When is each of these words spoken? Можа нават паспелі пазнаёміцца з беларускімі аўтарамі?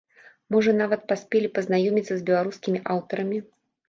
Можа 0.53 0.71
нават 0.77 1.03
паспелі 1.11 1.51
пазнаёміцца 1.57 2.09
з 2.15 2.21
беларускімі 2.31 2.81
аўтарамі? 2.95 3.39